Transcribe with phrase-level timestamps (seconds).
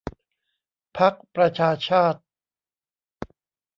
[0.97, 2.21] พรรคประชาชาติ